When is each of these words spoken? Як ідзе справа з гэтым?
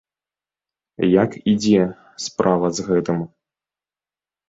Як 1.23 1.37
ідзе 1.53 1.83
справа 2.27 2.67
з 2.81 2.91
гэтым? 2.91 3.25